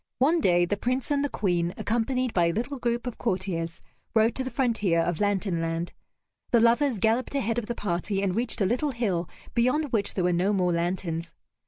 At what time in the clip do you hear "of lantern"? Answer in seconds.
4.99-5.61